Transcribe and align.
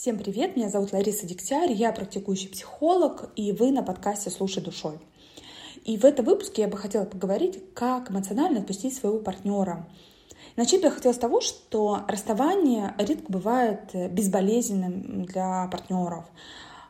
Всем 0.00 0.16
привет, 0.16 0.56
меня 0.56 0.70
зовут 0.70 0.94
Лариса 0.94 1.26
Дегтярь, 1.26 1.72
я 1.72 1.92
практикующий 1.92 2.48
психолог, 2.48 3.28
и 3.36 3.52
вы 3.52 3.70
на 3.70 3.82
подкасте 3.82 4.30
«Слушай 4.30 4.62
душой». 4.62 4.98
И 5.84 5.98
в 5.98 6.06
этом 6.06 6.24
выпуске 6.24 6.62
я 6.62 6.68
бы 6.68 6.78
хотела 6.78 7.04
поговорить, 7.04 7.62
как 7.74 8.10
эмоционально 8.10 8.60
отпустить 8.60 8.96
своего 8.96 9.18
партнера. 9.18 9.86
Начать 10.56 10.80
бы 10.80 10.86
я 10.86 10.90
хотела 10.90 11.12
с 11.12 11.18
того, 11.18 11.42
что 11.42 12.00
расставание 12.08 12.94
редко 12.96 13.30
бывает 13.30 13.90
безболезненным 14.10 15.26
для 15.26 15.68
партнеров. 15.70 16.24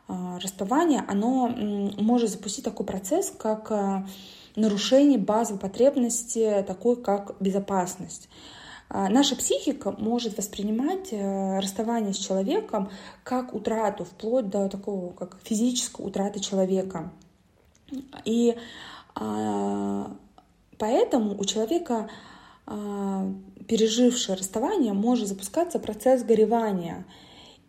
А, 0.07 0.39
расставание, 0.39 1.03
оно 1.05 1.49
может 1.49 2.29
запустить 2.29 2.63
такой 2.63 2.85
процесс, 2.85 3.29
как 3.37 3.71
э, 3.71 4.05
нарушение 4.55 5.19
базовой 5.19 5.59
потребности, 5.59 6.63
такой 6.65 6.95
как 6.95 7.35
безопасность. 7.41 8.29
А, 8.93 9.07
наша 9.07 9.37
психика 9.37 9.95
может 9.97 10.35
воспринимать 10.37 11.13
э, 11.13 11.59
расставание 11.59 12.13
с 12.13 12.17
человеком 12.17 12.91
как 13.23 13.53
утрату, 13.53 14.03
вплоть 14.03 14.49
до 14.49 14.67
такого, 14.67 15.13
как 15.13 15.37
физической 15.43 16.01
утраты 16.05 16.41
человека. 16.41 17.13
И 18.25 18.57
а, 19.15 20.11
поэтому 20.77 21.39
у 21.39 21.45
человека, 21.45 22.09
а, 22.65 23.31
пережившего 23.65 24.35
расставание, 24.35 24.91
может 24.91 25.29
запускаться 25.29 25.79
процесс 25.79 26.23
горевания. 26.23 27.05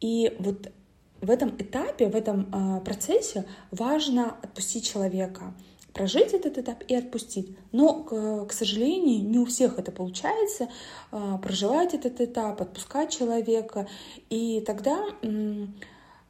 И 0.00 0.34
вот 0.40 0.72
в 1.20 1.30
этом 1.30 1.50
этапе, 1.50 2.08
в 2.08 2.16
этом 2.16 2.82
процессе 2.84 3.44
важно 3.70 4.36
отпустить 4.42 4.90
человека— 4.90 5.54
прожить 5.92 6.32
этот 6.32 6.58
этап 6.58 6.82
и 6.88 6.94
отпустить. 6.94 7.56
Но, 7.70 8.02
к, 8.02 8.52
сожалению, 8.52 9.28
не 9.28 9.38
у 9.38 9.44
всех 9.44 9.78
это 9.78 9.92
получается 9.92 10.68
а, 11.10 11.38
проживать 11.38 11.94
этот 11.94 12.20
этап, 12.20 12.60
отпускать 12.60 13.10
человека. 13.10 13.86
И 14.30 14.62
тогда 14.66 15.04
э, 15.22 15.66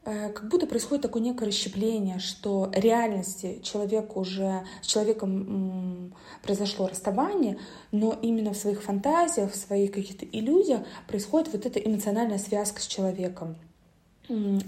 как 0.05 0.49
будто 0.49 0.67
происходит 0.67 1.03
такое 1.03 1.23
некое 1.23 1.47
расщепление, 1.47 2.19
что 2.19 2.71
реальности 2.75 3.61
человек 3.63 4.17
уже, 4.17 4.65
с 4.81 4.87
человеком 4.87 6.15
произошло 6.43 6.89
расставание, 6.89 7.59
но 7.93 8.19
именно 8.21 8.53
в 8.53 8.57
своих 8.57 8.83
фантазиях, 8.83 9.53
в 9.53 9.57
своих 9.57 9.93
каких-то 9.93 10.27
иллюзиях 10.27 10.83
происходит 11.07 11.53
вот 11.53 11.67
эта 11.67 11.79
эмоциональная 11.79 12.39
связка 12.39 12.81
с 12.81 12.87
человеком. 12.87 13.57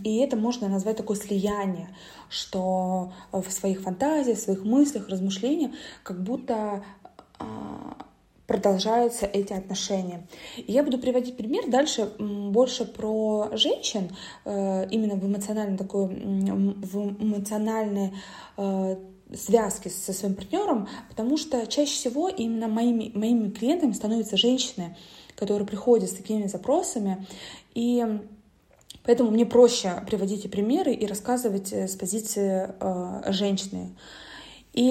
И 0.05 0.17
это 0.19 0.37
можно 0.37 0.69
назвать 0.69 0.97
такое 0.97 1.17
слияние, 1.17 1.89
что 2.29 3.13
в 3.33 3.51
своих 3.51 3.81
фантазиях, 3.81 4.39
в 4.39 4.41
своих 4.41 4.65
мыслях, 4.65 5.09
размышлениях 5.09 5.73
как 6.03 6.23
будто 6.23 6.85
а, 7.39 7.97
продолжаются 8.47 9.27
эти 9.27 9.53
отношения. 9.53 10.27
И 10.57 10.73
я 10.73 10.83
буду 10.83 10.99
приводить 10.99 11.37
пример 11.37 11.69
дальше 11.69 12.11
больше 12.19 12.85
про 12.85 13.51
женщин, 13.53 14.11
э, 14.45 14.89
именно 14.91 15.15
в 15.15 15.25
эмоциональной 15.27 15.79
такой, 15.79 16.07
в 16.07 17.23
эмоциональной 17.23 18.13
э, 18.57 18.97
связки 19.35 19.89
со 19.89 20.13
своим 20.13 20.35
партнером, 20.35 20.89
потому 21.09 21.37
что 21.37 21.67
чаще 21.67 21.93
всего 21.93 22.29
именно 22.29 22.69
моими, 22.69 23.11
моими 23.15 23.49
клиентами 23.49 23.93
становятся 23.93 24.37
женщины, 24.37 24.97
которые 25.37 25.67
приходят 25.67 26.11
с 26.11 26.15
такими 26.15 26.47
запросами, 26.47 27.27
и 27.75 28.05
Поэтому 29.05 29.31
мне 29.31 29.45
проще 29.45 30.03
приводить 30.07 30.51
примеры 30.51 30.93
и 30.93 31.07
рассказывать 31.07 31.73
э, 31.73 31.87
с 31.89 31.95
позиции 31.95 32.71
э, 32.81 33.33
женщины. 33.33 33.95
И 34.73 34.91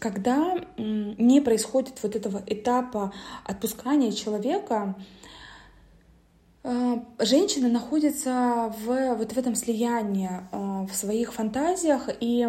когда 0.00 0.56
не 0.76 1.40
происходит 1.40 2.02
вот 2.02 2.16
этого 2.16 2.42
этапа 2.44 3.12
отпускания 3.44 4.10
человека, 4.10 4.96
э, 6.64 6.96
женщина 7.20 7.68
находится 7.68 8.74
в, 8.84 9.14
вот 9.14 9.32
в 9.32 9.38
этом 9.38 9.54
слиянии, 9.54 10.30
в 10.50 10.92
своих 10.92 11.34
фантазиях, 11.34 12.08
и 12.18 12.48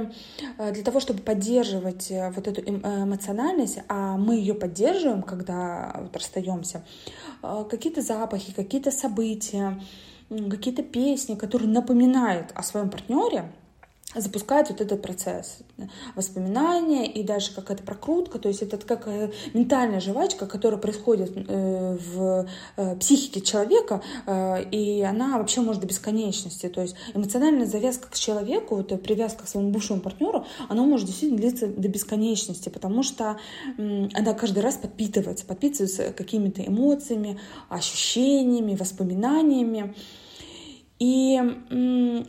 для 0.58 0.84
того, 0.84 1.00
чтобы 1.00 1.22
поддерживать 1.22 2.12
вот 2.34 2.48
эту 2.48 2.62
эмоциональность, 2.62 3.80
а 3.88 4.18
мы 4.18 4.38
ее 4.38 4.56
поддерживаем, 4.56 5.22
когда 5.22 5.96
вот 6.02 6.16
расстаемся, 6.18 6.84
какие-то 7.70 8.02
запахи, 8.02 8.52
какие-то 8.52 8.90
события, 8.90 9.80
какие-то 10.30 10.84
песни, 10.84 11.36
которые 11.36 11.70
напоминают 11.70 12.52
о 12.56 12.64
своем 12.64 12.90
партнере, 12.90 13.52
запускает 14.16 14.70
вот 14.70 14.82
этот 14.82 15.02
процесс 15.02 15.60
воспоминания 16.16 17.12
и 17.12 17.24
дальше 17.24 17.54
какая-то 17.54 17.84
прокрутка, 17.84 18.40
то 18.40 18.48
есть 18.48 18.62
это 18.62 18.78
как 18.78 19.08
э, 19.08 19.32
ментальная 19.54 20.00
жвачка, 20.00 20.46
которая 20.46 20.80
происходит 20.80 21.32
э, 21.36 21.98
в 21.98 22.48
э, 22.78 22.96
психике 22.98 23.42
человека, 23.42 24.02
и 24.72 25.06
она 25.08 25.38
вообще 25.38 25.62
может 25.62 25.82
до 25.82 25.88
бесконечности, 25.88 26.70
то 26.70 26.82
есть 26.82 26.96
эмоциональная 27.14 27.66
завязка 27.66 28.10
к 28.10 28.16
человеку, 28.16 28.76
вот 28.76 29.02
привязка 29.04 29.44
к 29.44 29.48
своему 29.48 29.72
бывшему 29.72 30.02
партнеру, 30.02 30.46
она 30.70 30.84
может 30.84 31.08
действительно 31.08 31.40
длиться 31.40 31.68
до 31.68 31.88
бесконечности, 31.88 32.70
потому 32.70 33.04
что 33.04 33.38
она 33.78 34.34
каждый 34.34 34.60
раз 34.60 34.76
подпитывается, 34.76 35.46
подпитывается 35.46 36.12
какими-то 36.12 36.66
эмоциями, 36.66 37.40
ощущениями, 37.70 38.76
воспоминаниями. 38.76 39.96
И 40.98 41.38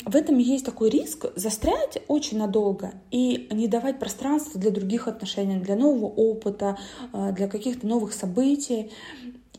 в 0.04 0.16
этом 0.16 0.38
есть 0.38 0.64
такой 0.64 0.90
риск 0.90 1.26
застрять 1.36 2.02
очень 2.08 2.38
надолго 2.38 2.94
и 3.12 3.48
не 3.52 3.68
давать 3.68 4.00
пространства 4.00 4.60
для 4.60 4.72
других 4.72 5.06
отношений, 5.06 5.60
для 5.60 5.76
нового 5.76 6.06
опыта, 6.06 6.76
э, 7.12 7.32
для 7.32 7.46
каких-то 7.46 7.86
новых 7.86 8.12
событий. 8.12 8.90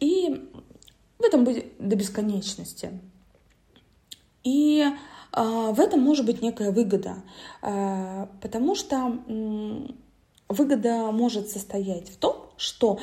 И 0.02 0.50
в 1.18 1.24
этом 1.24 1.46
быть 1.46 1.66
до 1.80 1.96
бесконечности. 1.96 3.00
И 4.44 4.84
э, 4.84 4.92
в 5.72 5.80
этом 5.80 6.02
может 6.02 6.26
быть 6.26 6.42
некая 6.42 6.72
выгода, 6.72 7.24
э, 7.62 8.28
потому 8.42 8.76
что 8.76 9.20
выгода 10.50 11.12
может 11.12 11.50
состоять 11.50 12.10
в 12.10 12.18
том, 12.18 12.48
что 12.58 13.00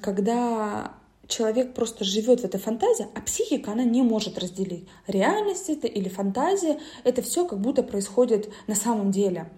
когда 0.00 0.92
человек 1.32 1.74
просто 1.74 2.04
живет 2.04 2.40
в 2.40 2.44
этой 2.44 2.60
фантазии, 2.60 3.06
а 3.14 3.20
психика, 3.20 3.72
она 3.72 3.84
не 3.84 4.02
может 4.02 4.38
разделить. 4.38 4.86
Реальность 5.06 5.68
это 5.68 5.86
или 5.86 6.08
фантазия, 6.08 6.78
это 7.04 7.22
все 7.22 7.46
как 7.46 7.60
будто 7.60 7.82
происходит 7.82 8.50
на 8.66 8.74
самом 8.74 9.10
деле. 9.10 9.50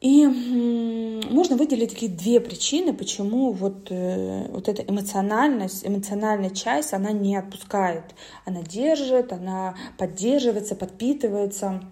И 0.00 0.26
можно 0.26 1.56
выделить 1.56 1.90
такие 1.90 2.12
две 2.12 2.38
причины, 2.38 2.92
почему 2.92 3.52
вот, 3.52 3.90
э, 3.90 4.46
вот 4.50 4.68
эта 4.68 4.82
эмоциональность, 4.82 5.86
эмоциональная 5.86 6.50
часть, 6.50 6.92
она 6.92 7.12
не 7.12 7.34
отпускает. 7.34 8.04
Она 8.44 8.62
держит, 8.62 9.32
она 9.32 9.74
поддерживается, 9.96 10.76
подпитывается. 10.76 11.82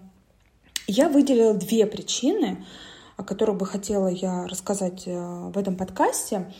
Я 0.87 1.09
выделила 1.09 1.55
две 1.55 1.87
причины, 1.87 2.63
о 3.17 3.23
которых 3.23 3.57
бы 3.57 3.65
хотела 3.65 4.07
я 4.07 4.45
рассказать 4.45 5.03
э, 5.07 5.49
в 5.53 5.57
этом 5.57 5.75
подкасте. 5.75 6.53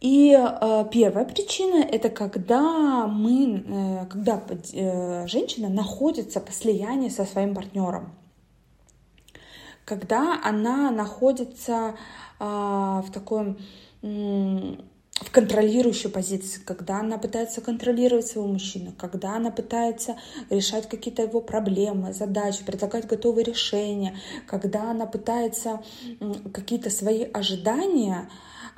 И 0.00 0.32
э, 0.32 0.84
первая 0.92 1.24
причина 1.24 1.82
это 1.82 2.08
когда 2.08 3.08
мы, 3.08 3.64
э, 3.66 4.06
когда 4.06 4.40
э, 4.72 5.26
женщина 5.26 5.68
находится 5.68 6.40
по 6.40 6.52
слиянию 6.52 7.10
со 7.10 7.24
своим 7.24 7.52
партнером, 7.52 8.14
когда 9.84 10.40
она 10.44 10.92
находится 10.92 11.96
э, 12.38 12.44
в 12.44 13.06
такой 13.12 13.56
в 15.20 15.30
контролирующей 15.30 16.10
позиции, 16.10 16.60
когда 16.64 17.00
она 17.00 17.18
пытается 17.18 17.60
контролировать 17.60 18.26
своего 18.26 18.48
мужчину, 18.48 18.92
когда 18.96 19.34
она 19.34 19.50
пытается 19.50 20.16
решать 20.50 20.88
какие-то 20.88 21.22
его 21.22 21.40
проблемы, 21.40 22.12
задачи, 22.12 22.64
предлагать 22.64 23.06
готовые 23.06 23.44
решения, 23.44 24.16
когда 24.46 24.90
она 24.90 25.06
пытается 25.06 25.80
какие-то 26.52 26.90
свои 26.90 27.24
ожидания 27.24 28.28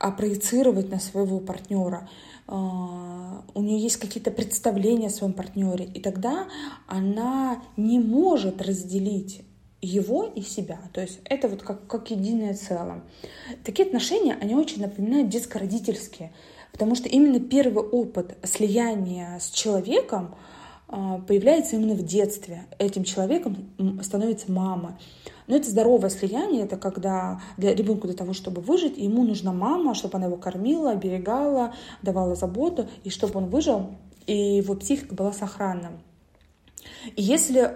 а 0.00 0.12
проецировать 0.12 0.90
на 0.90 0.98
своего 0.98 1.40
партнера. 1.40 2.08
А, 2.46 3.44
у 3.54 3.62
нее 3.62 3.78
есть 3.78 3.98
какие-то 3.98 4.30
представления 4.30 5.08
о 5.08 5.10
своем 5.10 5.34
партнере, 5.34 5.84
и 5.84 6.00
тогда 6.00 6.48
она 6.86 7.62
не 7.76 7.98
может 7.98 8.62
разделить 8.62 9.42
его 9.82 10.24
и 10.24 10.42
себя. 10.42 10.80
То 10.92 11.00
есть 11.00 11.20
это 11.24 11.48
вот 11.48 11.62
как, 11.62 11.86
как 11.86 12.10
единое 12.10 12.54
целое. 12.54 13.02
Такие 13.64 13.86
отношения, 13.86 14.36
они 14.40 14.54
очень 14.54 14.82
напоминают 14.82 15.28
детско-родительские, 15.28 16.32
потому 16.72 16.94
что 16.94 17.08
именно 17.08 17.40
первый 17.40 17.82
опыт 17.84 18.36
слияния 18.44 19.38
с 19.38 19.50
человеком 19.50 20.34
а, 20.88 21.18
появляется 21.18 21.76
именно 21.76 21.94
в 21.94 22.02
детстве. 22.02 22.66
Этим 22.78 23.04
человеком 23.04 23.70
становится 24.02 24.50
мама. 24.50 24.98
Но 25.46 25.56
это 25.56 25.68
здоровое 25.68 26.10
слияние, 26.10 26.62
это 26.64 26.76
когда 26.76 27.40
для 27.56 27.74
ребенка 27.74 28.06
для 28.06 28.16
того, 28.16 28.34
чтобы 28.34 28.60
выжить, 28.60 28.98
ему 28.98 29.24
нужна 29.24 29.52
мама, 29.52 29.94
чтобы 29.94 30.18
она 30.18 30.26
его 30.26 30.36
кормила, 30.36 30.92
оберегала, 30.92 31.74
давала 32.02 32.36
заботу, 32.36 32.88
и 33.02 33.10
чтобы 33.10 33.38
он 33.38 33.46
выжил, 33.46 33.88
и 34.26 34.56
его 34.56 34.74
психика 34.74 35.14
была 35.14 35.32
сохранна. 35.32 35.92
И 37.16 37.22
если 37.22 37.74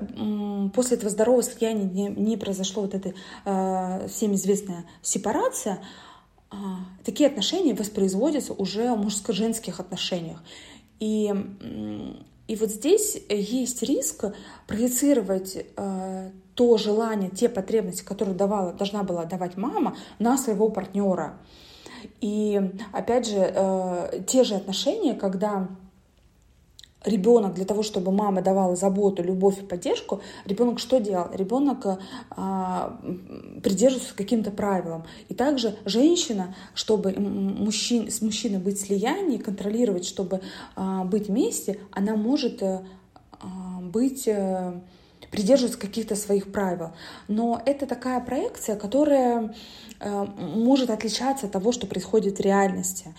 после 0.74 0.96
этого 0.96 1.10
здорового 1.10 1.42
слияния 1.42 1.84
не, 1.84 2.08
не 2.08 2.36
произошло 2.36 2.82
вот 2.82 2.94
эта 2.94 3.14
э, 3.44 4.08
всем 4.08 4.34
известная 4.34 4.84
сепарация, 5.02 5.80
э, 6.50 6.56
такие 7.04 7.28
отношения 7.28 7.74
воспроизводятся 7.74 8.52
уже 8.52 8.92
в 8.94 8.98
мужско-женских 8.98 9.80
отношениях. 9.80 10.42
И 11.00 11.32
И 12.46 12.56
вот 12.56 12.70
здесь 12.70 13.16
есть 13.28 13.82
риск 13.82 14.26
проецировать 14.66 15.56
э, 15.56 16.30
то 16.54 16.76
желание, 16.76 17.30
те 17.30 17.48
потребности, 17.48 18.04
которые 18.04 18.34
давала, 18.34 18.72
должна 18.72 19.02
была 19.02 19.24
давать 19.24 19.56
мама, 19.56 19.96
на 20.18 20.36
своего 20.36 20.68
партнера. 20.68 21.38
И 22.20 22.60
опять 22.92 23.26
же, 23.26 23.38
э, 23.38 24.20
те 24.26 24.44
же 24.44 24.56
отношения, 24.56 25.14
когда 25.14 25.68
ребенок 27.04 27.54
для 27.54 27.64
того, 27.64 27.82
чтобы 27.82 28.12
мама 28.12 28.42
давала 28.42 28.76
заботу, 28.76 29.22
любовь 29.22 29.58
и 29.58 29.62
поддержку, 29.62 30.20
ребенок 30.44 30.78
что 30.78 30.98
делал? 30.98 31.28
Ребенок 31.32 31.98
а, 32.30 33.00
придерживался 33.62 34.14
каким-то 34.14 34.50
правилам. 34.50 35.04
И 35.28 35.34
также 35.34 35.76
женщина, 35.84 36.54
чтобы 36.74 37.12
мужчин, 37.12 38.10
с 38.10 38.22
мужчиной 38.22 38.58
быть 38.58 38.78
в 38.78 38.86
слиянии, 38.86 39.38
контролировать, 39.38 40.06
чтобы 40.06 40.40
а, 40.76 41.04
быть 41.04 41.28
вместе, 41.28 41.78
она 41.92 42.16
может 42.16 42.62
а, 42.62 42.82
быть 43.82 44.28
придерживаться 45.34 45.78
каких-то 45.78 46.14
своих 46.14 46.52
правил. 46.52 46.92
Но 47.26 47.60
это 47.66 47.86
такая 47.86 48.20
проекция, 48.20 48.76
которая 48.76 49.54
а, 49.98 50.26
может 50.38 50.90
отличаться 50.90 51.46
от 51.46 51.52
того, 51.52 51.72
что 51.72 51.88
происходит 51.88 52.38
в 52.38 52.40
реальности. 52.40 53.14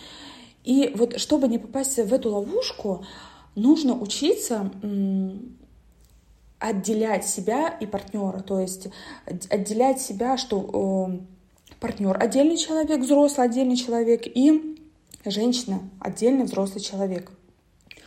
И 0.64 0.94
вот 0.96 1.20
чтобы 1.20 1.48
не 1.50 1.60
попасть 1.60 1.98
в 1.98 2.14
эту 2.14 2.32
ловушку, 2.32 3.06
нужно 3.56 4.00
учиться 4.00 4.72
отделять 6.60 7.28
себя 7.28 7.70
и 7.70 7.86
партнера, 7.86 8.40
то 8.40 8.60
есть 8.60 8.88
отделять 9.26 10.02
себя, 10.02 10.38
что 10.38 11.20
партнер 11.80 12.18
отдельный 12.22 12.58
человек, 12.58 13.02
взрослый 13.02 13.48
отдельный 13.48 13.76
человек 13.76 14.24
и 14.26 14.78
женщина 15.26 15.82
отдельный 16.00 16.46
взрослый 16.46 16.82
человек, 16.82 17.32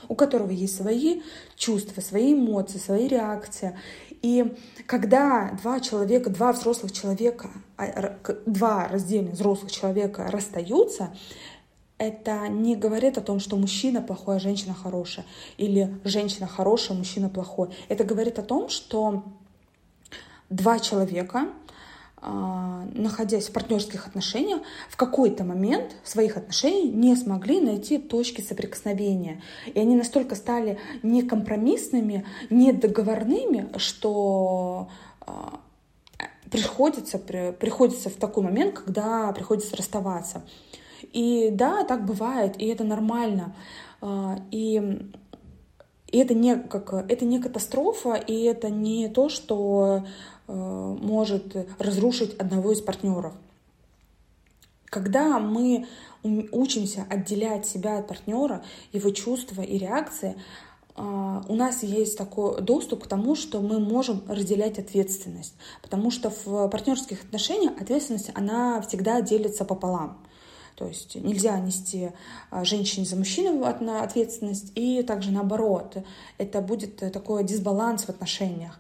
у 0.09 0.15
которого 0.15 0.51
есть 0.51 0.77
свои 0.77 1.21
чувства, 1.57 2.01
свои 2.01 2.33
эмоции, 2.33 2.79
свои 2.79 3.07
реакции. 3.09 3.79
И 4.23 4.57
когда 4.87 5.57
два 5.63 5.81
человека, 5.81 6.31
два 6.31 6.53
взрослых 6.53 6.93
человека, 6.93 7.51
а, 7.77 8.17
два 8.47 8.89
раздельных 8.89 9.35
взрослых 9.35 9.71
человека 9.71 10.29
расстаются, 10.31 11.15
это 11.99 12.49
не 12.49 12.77
говорит 12.77 13.19
о 13.19 13.21
том, 13.21 13.41
что 13.41 13.57
мужчина 13.57 14.01
плохой, 14.01 14.37
а 14.37 14.41
женщина 14.41 14.75
хорошая, 14.75 15.27
или 15.57 15.99
женщина 16.05 16.47
хорошая, 16.47 16.97
а 16.97 16.99
мужчина 16.99 17.29
плохой. 17.29 17.69
Это 17.89 18.05
говорит 18.05 18.39
о 18.39 18.43
том, 18.43 18.69
что 18.69 19.25
два 20.49 20.79
человека, 20.79 21.49
а, 22.21 22.85
находясь 22.95 23.49
в 23.49 23.53
партнерских 23.53 24.07
отношениях, 24.07 24.61
в 24.89 24.97
какой-то 24.97 25.45
момент 25.45 25.97
своих 26.05 26.37
отношений 26.37 26.89
не 26.91 27.15
смогли 27.17 27.61
найти 27.61 27.99
точки 27.99 28.41
соприкосновения. 28.41 29.43
И 29.67 29.79
они 29.79 29.95
настолько 29.97 30.37
стали 30.37 30.79
некомпромиссными, 31.03 32.25
недоговорными, 32.49 33.71
что 33.77 34.89
а, 35.21 35.61
приходится, 36.51 37.19
приходится 37.19 38.09
в 38.09 38.15
такой 38.15 38.45
момент, 38.45 38.79
когда 38.79 39.33
приходится 39.33 39.77
расставаться. 39.77 40.43
И 41.13 41.51
да, 41.53 41.85
так 41.85 42.05
бывает, 42.05 42.61
и 42.61 42.67
это 42.67 42.85
нормально. 42.85 43.55
А, 44.01 44.39
и 44.51 45.11
и 46.11 46.19
это 46.19 46.35
не, 46.35 46.57
как, 46.57 46.93
это 46.93 47.25
не 47.25 47.39
катастрофа, 47.39 48.15
и 48.15 48.43
это 48.45 48.71
не 48.71 49.09
то, 49.09 49.29
что 49.29 50.07
э, 50.47 50.53
может 50.53 51.55
разрушить 51.79 52.35
одного 52.39 52.73
из 52.73 52.81
партнеров. 52.81 53.35
Когда 54.87 55.39
мы 55.39 55.87
учимся 56.23 57.07
отделять 57.11 57.67
себя 57.67 57.99
от 57.99 58.09
партнера, 58.09 58.65
его 58.93 59.11
чувства 59.11 59.61
и 59.61 59.77
реакции, 59.77 60.37
э, 60.97 61.43
у 61.47 61.55
нас 61.55 61.83
есть 61.83 62.17
такой 62.17 62.63
доступ 62.63 63.05
к 63.05 63.07
тому, 63.07 63.35
что 63.35 63.61
мы 63.61 63.79
можем 63.79 64.23
разделять 64.29 64.79
ответственность. 64.79 65.57
Потому 65.83 66.11
что 66.11 66.31
в 66.31 66.69
партнерских 66.69 67.25
отношениях 67.25 67.79
ответственность, 67.79 68.31
она 68.35 68.81
всегда 68.81 69.21
делится 69.21 69.67
пополам. 69.67 70.17
То 70.79 70.87
есть 70.87 71.17
нельзя 71.17 71.59
нести 71.59 72.13
а, 72.51 72.65
женщине 72.65 73.05
за 73.05 73.17
мужчину 73.17 73.65
ответственность, 73.65 74.71
и 74.77 75.03
также 75.03 75.33
наоборот. 75.33 75.97
Это 76.39 76.61
будет 76.61 76.97
такой 76.97 77.43
дисбаланс 77.43 78.05
в 78.05 78.11
отношениях. 78.11 78.79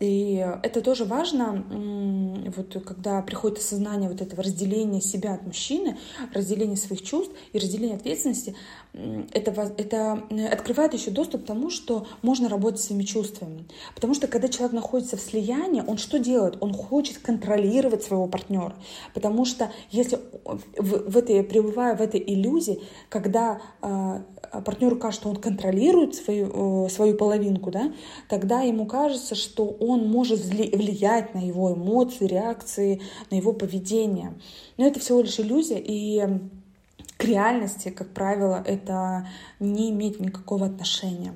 И 0.00 0.36
это 0.62 0.80
тоже 0.80 1.04
важно, 1.04 1.62
вот 2.56 2.82
когда 2.84 3.20
приходит 3.20 3.58
осознание 3.58 4.08
вот 4.08 4.22
этого 4.22 4.42
разделения 4.42 5.02
себя 5.02 5.34
от 5.34 5.46
мужчины, 5.46 5.98
разделения 6.32 6.76
своих 6.76 7.02
чувств 7.02 7.34
и 7.52 7.58
разделения 7.58 7.96
ответственности, 7.96 8.56
это, 8.94 9.50
это 9.76 10.22
открывает 10.50 10.94
еще 10.94 11.10
доступ 11.10 11.44
к 11.44 11.46
тому, 11.46 11.68
что 11.68 12.06
можно 12.22 12.48
работать 12.48 12.80
своими 12.80 13.02
чувствами. 13.02 13.66
Потому 13.94 14.14
что 14.14 14.26
когда 14.26 14.48
человек 14.48 14.72
находится 14.72 15.18
в 15.18 15.20
слиянии, 15.20 15.82
он 15.86 15.98
что 15.98 16.18
делает? 16.18 16.56
Он 16.60 16.72
хочет 16.72 17.18
контролировать 17.18 18.02
своего 18.02 18.26
партнера. 18.26 18.74
Потому 19.12 19.44
что 19.44 19.70
если 19.90 20.18
в, 20.78 21.10
в 21.10 21.16
этой, 21.18 21.44
пребывая 21.44 21.94
в 21.94 22.00
этой 22.00 22.22
иллюзии, 22.26 22.80
когда 23.10 23.60
э, 23.82 24.22
партнеру 24.64 24.96
кажется, 24.96 25.20
что 25.20 25.30
он 25.30 25.36
контролирует 25.36 26.14
свою, 26.14 26.86
э, 26.86 26.88
свою 26.88 27.16
половинку, 27.16 27.70
да, 27.70 27.92
тогда 28.28 28.62
ему 28.62 28.86
кажется, 28.86 29.34
что 29.34 29.66
он 29.66 29.89
может 29.98 30.40
влиять 30.44 31.34
на 31.34 31.38
его 31.38 31.74
эмоции, 31.74 32.26
реакции, 32.26 33.00
на 33.30 33.36
его 33.36 33.52
поведение. 33.52 34.34
Но 34.76 34.86
это 34.86 35.00
всего 35.00 35.20
лишь 35.20 35.38
иллюзия, 35.40 35.78
и 35.78 36.24
к 37.16 37.24
реальности, 37.24 37.90
как 37.90 38.14
правило, 38.14 38.62
это 38.66 39.28
не 39.58 39.90
имеет 39.90 40.20
никакого 40.20 40.66
отношения. 40.66 41.34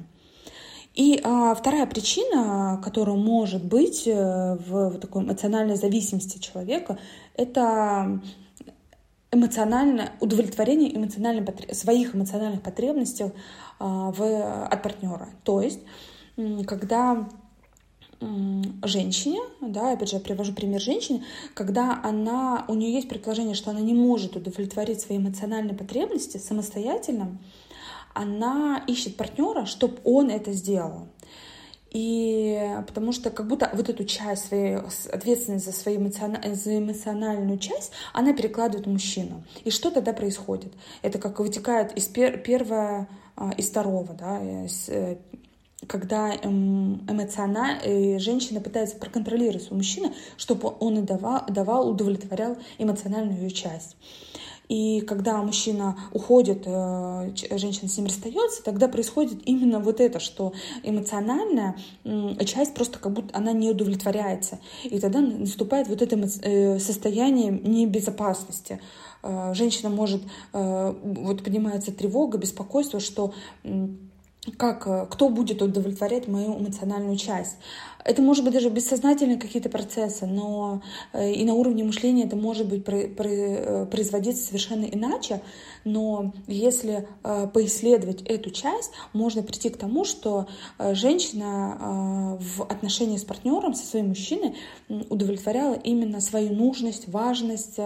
И 0.95 1.21
а, 1.25 1.55
вторая 1.55 1.87
причина, 1.87 2.81
которая 2.83 3.17
может 3.17 3.65
быть 3.65 4.07
э, 4.07 4.57
в, 4.67 4.91
в 4.91 4.99
такой 5.01 5.25
эмоциональной 5.25 5.75
зависимости 5.75 6.39
человека, 6.39 6.99
это 7.37 8.21
эмоциональное 9.33 10.13
удовлетворение 10.21 10.97
эмоциональных, 10.97 11.49
своих 11.73 12.15
эмоциональных 12.15 12.63
потребностей 12.63 13.33
а, 13.81 14.13
в, 14.13 14.67
от 14.67 14.83
партнера. 14.83 15.29
То 15.43 15.61
есть, 15.61 15.81
когда 16.67 17.29
женщине, 18.21 19.41
да, 19.61 19.93
опять 19.93 20.11
же, 20.11 20.17
я 20.17 20.21
привожу 20.21 20.53
пример 20.53 20.81
женщины, 20.81 21.23
когда 21.55 22.01
она, 22.03 22.65
у 22.69 22.75
нее 22.75 22.93
есть 22.93 23.09
предположение, 23.09 23.55
что 23.55 23.71
она 23.71 23.81
не 23.81 23.95
может 23.95 24.37
удовлетворить 24.37 25.01
свои 25.01 25.19
эмоциональные 25.19 25.77
потребности 25.77 26.39
самостоятельно, 26.39 27.39
она 28.15 28.83
ищет 28.87 29.17
партнера, 29.17 29.67
чтобы 29.67 29.99
он 30.05 30.31
это 30.31 30.53
сделал. 30.53 31.09
И 31.91 32.77
потому 32.89 33.13
что 33.13 33.31
как 33.31 33.47
будто 33.47 33.71
вот 33.73 33.89
эту 33.89 34.05
часть, 34.05 34.49
своей, 34.49 34.79
ответственность 35.13 35.65
за 35.65 35.73
свою 35.73 36.01
эмоциональную, 36.01 36.57
за 36.57 36.79
эмоциональную 36.79 37.59
часть, 37.59 37.93
она 38.13 38.33
перекладывает 38.33 38.89
мужчину. 38.89 39.45
И 39.63 39.71
что 39.71 39.93
тогда 39.93 40.13
происходит? 40.13 40.73
Это 41.03 41.21
как 41.21 41.39
вытекает 41.39 41.97
из 41.97 42.07
пер, 42.07 42.39
первого, 42.39 43.07
а, 43.37 43.53
из 43.57 43.71
второго, 43.71 44.13
да, 44.13 44.65
из, 44.65 44.89
э, 44.89 45.19
когда 45.87 46.35
эм, 46.35 47.05
эмоционально 47.09 47.79
э, 47.83 48.19
женщина 48.19 48.61
пытается 48.61 48.97
проконтролировать 48.97 49.63
своего 49.63 49.77
мужчину, 49.77 50.13
чтобы 50.37 50.73
он 50.81 50.99
и 50.99 51.03
давал, 51.03 51.45
давал 51.49 51.89
удовлетворял 51.89 52.57
эмоциональную 52.79 53.41
ее 53.41 53.51
часть. 53.51 53.97
И 54.69 55.03
когда 55.03 55.43
мужчина 55.43 55.97
уходит, 56.13 56.63
э, 56.65 57.33
женщина 57.53 57.89
с 57.89 57.97
ним 57.99 58.07
расстается, 58.07 58.63
тогда 58.65 58.89
происходит 58.89 59.41
именно 59.45 59.79
вот 59.79 60.01
это, 60.01 60.21
что 60.21 60.55
эмоциональная 60.83 61.77
часть 62.47 62.75
просто 62.75 62.99
как 62.99 63.13
будто 63.13 63.37
она 63.37 63.53
не 63.53 63.71
удовлетворяется. 63.71 64.59
И 64.85 64.99
тогда 64.99 65.21
наступает 65.21 65.89
вот 65.89 66.01
это 66.01 66.17
э, 66.17 66.79
состояние 66.79 67.51
небезопасности. 67.51 68.81
Женщина 69.53 69.89
может, 69.89 70.21
вот 70.53 71.43
поднимается 71.43 71.93
тревога, 71.93 72.37
беспокойство, 72.37 73.01
что 73.01 73.33
как, 74.57 75.11
кто 75.11 75.29
будет 75.29 75.63
удовлетворять 75.63 76.29
мою 76.29 76.59
эмоциональную 76.59 77.17
часть. 77.17 77.57
Это 78.05 78.21
может 78.21 78.45
быть 78.45 78.53
даже 78.53 78.69
бессознательные 78.69 79.39
какие-то 79.39 79.71
процессы, 79.71 80.27
но 80.27 80.83
э, 81.15 81.33
и 81.33 81.45
на 81.45 81.55
уровне 81.55 81.85
мышления 81.85 82.25
это 82.25 82.37
может 82.37 82.69
быть 82.69 82.85
э, 82.87 83.87
производиться 83.91 84.47
совершенно 84.47 84.85
иначе. 84.85 85.41
Но 85.85 86.35
если 86.47 87.09
э, 87.23 87.49
поисследовать 87.53 88.21
эту 88.23 88.51
часть, 88.51 88.91
можно 89.15 89.43
прийти 89.43 89.71
к 89.71 89.79
тому, 89.79 90.05
что 90.05 90.47
женщина 90.79 92.37
в 92.41 92.63
отношении 92.63 93.17
с 93.17 93.25
партнером, 93.25 93.75
со 93.75 93.87
своим 93.87 94.09
мужчиной 94.09 94.55
удовлетворяла 94.89 95.75
именно 95.75 96.21
свою 96.21 96.55
нужность, 96.55 97.09
важность, 97.09 97.79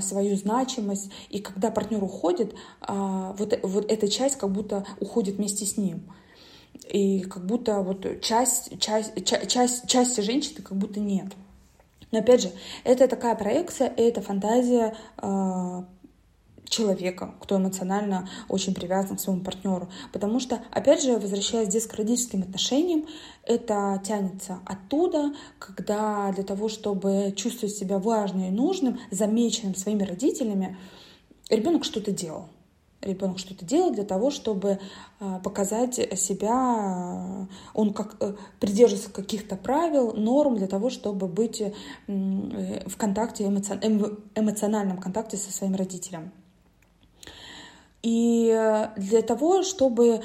свою 0.00 0.36
значимость. 0.36 1.10
И 1.30 1.38
когда 1.38 1.70
партнер 1.70 2.02
уходит, 2.02 2.54
вот, 2.86 3.58
вот 3.62 3.90
эта 3.90 4.08
часть 4.08 4.36
как 4.36 4.50
будто 4.50 4.84
уходит 5.00 5.36
вместе 5.36 5.61
с 5.64 5.76
ним 5.76 6.02
и 6.88 7.20
как 7.20 7.46
будто 7.46 7.80
вот 7.80 8.06
часть, 8.20 8.78
часть, 8.80 9.12
часть, 9.24 9.88
части 9.88 10.20
женщины 10.20 10.62
как 10.62 10.76
будто 10.76 11.00
нет. 11.00 11.32
Но 12.10 12.18
опять 12.18 12.42
же, 12.42 12.52
это 12.84 13.08
такая 13.08 13.34
проекция, 13.34 13.92
это 13.96 14.20
фантазия 14.20 14.94
э, 15.16 15.82
человека, 16.68 17.34
кто 17.40 17.56
эмоционально 17.56 18.28
очень 18.48 18.74
привязан 18.74 19.16
к 19.16 19.20
своему 19.20 19.42
партнеру. 19.42 19.88
Потому 20.12 20.38
что, 20.38 20.60
опять 20.70 21.02
же, 21.02 21.16
возвращаясь 21.18 21.68
к 21.68 21.72
детско-родительским 21.72 22.42
отношениям, 22.42 23.06
это 23.44 24.00
тянется 24.04 24.60
оттуда, 24.66 25.32
когда 25.58 26.30
для 26.32 26.44
того, 26.44 26.68
чтобы 26.68 27.32
чувствовать 27.34 27.74
себя 27.74 27.98
важным 27.98 28.44
и 28.44 28.50
нужным, 28.50 28.98
замеченным 29.10 29.74
своими 29.74 30.02
родителями, 30.02 30.76
ребенок 31.48 31.84
что-то 31.84 32.10
делал 32.10 32.48
ребенок 33.02 33.38
что-то 33.38 33.64
делает 33.64 33.94
для 33.94 34.04
того, 34.04 34.30
чтобы 34.30 34.78
а, 35.20 35.38
показать 35.40 35.94
себя, 36.18 37.46
он 37.74 37.92
как 37.92 38.16
э, 38.20 38.34
придерживается 38.60 39.10
каких-то 39.10 39.56
правил, 39.56 40.12
норм 40.14 40.56
для 40.56 40.66
того, 40.66 40.90
чтобы 40.90 41.26
быть 41.26 41.60
э, 41.60 41.72
в 42.06 42.96
контакте, 42.96 43.44
эмоциональном 43.44 44.98
контакте 44.98 45.36
со 45.36 45.52
своим 45.52 45.74
родителем. 45.74 46.32
И 48.02 48.52
э, 48.52 48.88
для 48.96 49.22
того, 49.22 49.62
чтобы 49.62 50.22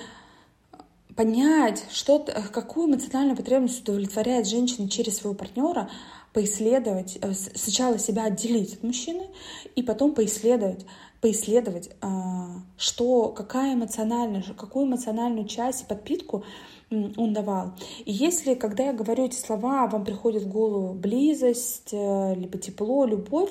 понять, 1.17 1.83
что, 1.91 2.19
какую 2.53 2.87
эмоциональную 2.87 3.35
потребность 3.35 3.81
удовлетворяет 3.81 4.47
женщина 4.47 4.87
через 4.87 5.17
своего 5.17 5.35
партнера, 5.35 5.89
поисследовать, 6.31 7.19
сначала 7.55 7.97
себя 7.97 8.25
отделить 8.25 8.75
от 8.75 8.83
мужчины, 8.83 9.27
и 9.75 9.81
потом 9.81 10.13
поисследовать, 10.13 10.85
поисследовать, 11.19 11.89
а, 11.99 12.61
что, 12.77 13.29
какая 13.29 13.73
эмоциональная, 13.73 14.43
какую 14.55 14.85
эмоциональную 14.85 15.47
часть 15.47 15.81
и 15.81 15.85
подпитку 15.85 16.43
он 16.91 17.33
давал. 17.33 17.73
И 18.05 18.13
если, 18.13 18.53
когда 18.53 18.85
я 18.85 18.93
говорю 18.93 19.25
эти 19.25 19.35
слова, 19.35 19.87
вам 19.87 20.05
приходит 20.05 20.43
в 20.43 20.49
голову 20.49 20.93
близость, 20.93 21.89
э, 21.91 22.35
либо 22.35 22.57
тепло, 22.59 23.05
любовь, 23.05 23.49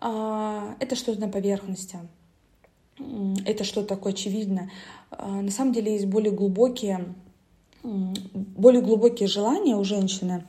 а, 0.00 0.76
это 0.80 0.96
что-то 0.96 1.20
на 1.20 1.28
поверхности. 1.28 1.98
Это 3.44 3.64
что-то 3.64 3.88
такое 3.88 4.12
очевидное. 4.12 4.70
А, 5.10 5.40
на 5.40 5.50
самом 5.50 5.72
деле 5.72 5.92
есть 5.92 6.06
более 6.06 6.32
глубокие, 6.32 7.14
более 7.82 8.82
глубокие 8.82 9.28
желания 9.28 9.76
у 9.76 9.84
женщины. 9.84 10.44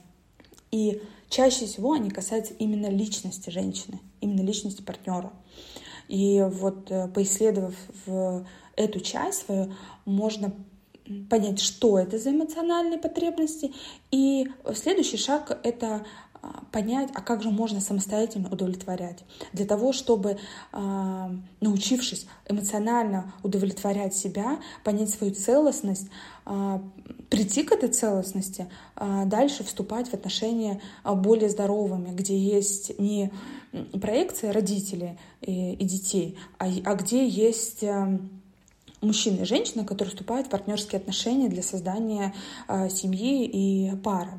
И 0.72 1.02
чаще 1.30 1.66
всего 1.66 1.94
они 1.94 2.10
касаются 2.10 2.54
именно 2.54 2.88
личности 2.88 3.50
женщины, 3.50 4.00
именно 4.22 4.42
личности 4.42 4.82
партнера. 4.82 5.32
И 6.08 6.44
вот 6.50 6.90
э, 6.90 7.08
поисследовав 7.08 7.76
в 8.06 8.46
эту 8.76 9.00
часть 9.00 9.46
свою, 9.46 9.74
можно 10.06 10.54
понять, 11.30 11.60
что 11.60 11.98
это 12.00 12.18
за 12.18 12.32
эмоциональные 12.32 13.00
потребности. 13.00 13.74
И 14.12 14.48
следующий 14.74 15.18
шаг— 15.18 15.60
это 15.64 16.06
понять, 16.72 17.10
а 17.14 17.22
как 17.22 17.42
же 17.44 17.50
можно 17.50 17.82
самостоятельно 17.82 18.50
удовлетворять. 18.50 19.24
Для 19.54 19.66
того, 19.66 19.92
чтобы, 19.92 20.38
а, 20.72 21.32
научившись 21.62 22.28
эмоционально 22.48 23.34
удовлетворять 23.44 24.16
себя, 24.16 24.60
понять 24.84 25.10
свою 25.10 25.34
целостность, 25.34 26.08
а, 26.46 26.82
прийти 27.30 27.64
к 27.64 27.72
этой 27.72 27.90
целостности, 27.90 28.68
дальше 29.26 29.64
вступать 29.64 30.10
в 30.10 30.14
отношения 30.14 30.82
более 31.04 31.50
здоровыми, 31.50 32.12
где 32.12 32.38
есть 32.38 32.98
не 33.00 33.32
проекция 34.02 34.52
родителей 34.52 35.20
и, 35.42 35.76
детей, 35.76 36.38
а, 36.58 36.66
а 36.86 36.96
где 36.96 37.28
есть 37.28 37.84
мужчина 39.02 39.44
и 39.44 39.46
женщина, 39.46 39.86
которые 39.86 40.12
вступают 40.12 40.48
в 40.48 40.50
партнерские 40.50 41.00
отношения 41.00 41.50
для 41.50 41.62
создания 41.62 42.34
семьи 42.90 43.46
и 43.46 43.96
пары. 43.98 44.34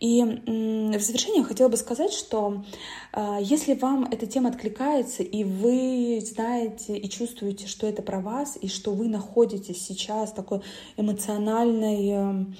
И 0.00 0.22
в 0.22 1.00
завершение 1.00 1.44
хотела 1.44 1.68
бы 1.68 1.76
сказать, 1.76 2.12
что 2.12 2.64
а, 3.12 3.38
если 3.40 3.74
вам 3.74 4.04
эта 4.10 4.26
тема 4.26 4.50
откликается, 4.50 5.22
и 5.22 5.44
вы 5.44 6.20
знаете 6.24 6.96
и 6.96 7.08
чувствуете, 7.08 7.66
что 7.66 7.86
это 7.86 8.02
про 8.02 8.20
вас, 8.20 8.58
и 8.60 8.68
что 8.68 8.92
вы 8.92 9.08
находитесь 9.08 9.84
сейчас 9.84 10.30
в 10.30 10.34
такой 10.34 10.60
эмоциональной 10.96 12.08
эм, 12.08 12.56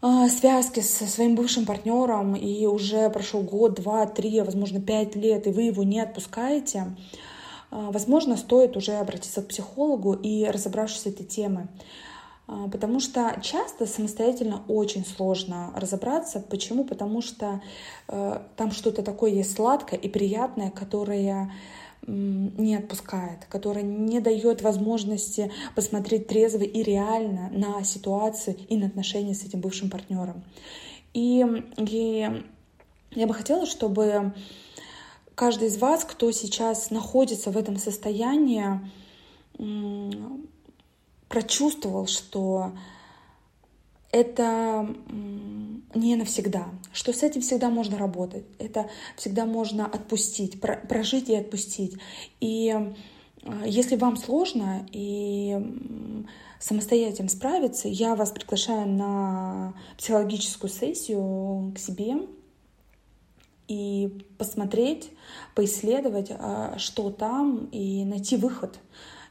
а, 0.00 0.28
связке 0.28 0.80
со 0.82 1.06
своим 1.06 1.34
бывшим 1.34 1.66
партнером, 1.66 2.34
и 2.36 2.66
уже 2.66 3.10
прошел 3.10 3.42
год, 3.42 3.74
два, 3.74 4.06
три, 4.06 4.40
возможно, 4.40 4.80
пять 4.80 5.16
лет, 5.16 5.46
и 5.46 5.50
вы 5.50 5.62
его 5.62 5.82
не 5.82 6.00
отпускаете, 6.00 6.96
а, 7.70 7.90
возможно, 7.90 8.36
стоит 8.36 8.76
уже 8.76 8.92
обратиться 8.92 9.42
к 9.42 9.48
психологу 9.48 10.14
и 10.14 10.44
разобравшись 10.44 11.02
с 11.02 11.06
этой 11.06 11.26
темой. 11.26 11.66
А, 12.48 12.66
потому 12.68 12.98
что 12.98 13.38
часто 13.42 13.86
самостоятельно 13.86 14.62
очень 14.68 15.04
сложно 15.04 15.70
разобраться. 15.76 16.40
Почему? 16.40 16.84
Потому 16.84 17.20
что 17.20 17.60
э, 18.08 18.40
там 18.56 18.72
что-то 18.72 19.02
такое 19.02 19.30
есть 19.30 19.54
сладкое 19.54 20.00
и 20.00 20.08
приятное, 20.08 20.70
которое 20.70 21.52
не 22.06 22.76
отпускает, 22.76 23.44
которое 23.50 23.82
не 23.82 24.20
дает 24.20 24.62
возможности 24.62 25.52
посмотреть 25.74 26.26
трезво 26.28 26.62
и 26.62 26.82
реально 26.82 27.50
на 27.52 27.84
ситуацию 27.84 28.56
и 28.68 28.78
на 28.78 28.86
отношения 28.86 29.34
с 29.34 29.44
этим 29.44 29.60
бывшим 29.60 29.90
партнером. 29.90 30.42
И, 31.12 31.44
и 31.76 32.44
я 33.10 33.26
бы 33.26 33.34
хотела, 33.34 33.66
чтобы 33.66 34.32
каждый 35.34 35.68
из 35.68 35.76
вас, 35.76 36.04
кто 36.04 36.30
сейчас 36.30 36.90
находится 36.90 37.50
в 37.50 37.58
этом 37.58 37.76
состоянии, 37.76 38.80
прочувствовал, 41.28 42.06
что 42.06 42.72
это 44.10 44.88
не 45.94 46.16
навсегда, 46.16 46.68
что 46.92 47.12
с 47.12 47.22
этим 47.22 47.42
всегда 47.42 47.68
можно 47.68 47.98
работать, 47.98 48.44
это 48.58 48.88
всегда 49.16 49.44
можно 49.44 49.86
отпустить, 49.86 50.60
прожить 50.60 51.28
и 51.28 51.36
отпустить. 51.36 51.98
И 52.40 52.74
э, 53.42 53.62
если 53.66 53.96
вам 53.96 54.16
сложно 54.16 54.86
и 54.92 55.58
самостоятельно 56.58 57.28
справиться, 57.28 57.88
я 57.88 58.14
вас 58.14 58.30
приглашаю 58.30 58.88
на 58.88 59.74
психологическую 59.98 60.70
сессию 60.70 61.72
к 61.74 61.78
себе 61.78 62.16
и 63.68 64.24
посмотреть, 64.38 65.10
поисследовать, 65.54 66.30
а, 66.30 66.76
что 66.78 67.10
там, 67.10 67.66
и 67.66 68.04
найти 68.04 68.36
выход 68.36 68.78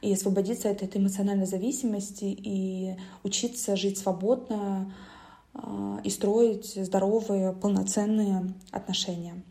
и 0.02 0.14
освободиться 0.14 0.70
от 0.70 0.84
этой 0.84 1.02
эмоциональной 1.02 1.46
зависимости 1.46 2.26
и 2.26 2.96
учиться 3.24 3.76
жить 3.76 3.98
свободно 3.98 4.94
а, 5.54 6.00
и 6.04 6.10
строить 6.10 6.74
здоровые, 6.76 7.54
полноценные 7.54 8.54
отношения. 8.72 9.42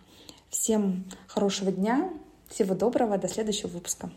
Всем 0.50 1.04
хорошего 1.26 1.72
дня, 1.72 2.10
всего 2.48 2.74
доброго, 2.74 3.18
до 3.18 3.28
следующего 3.28 3.68
выпуска. 3.68 4.10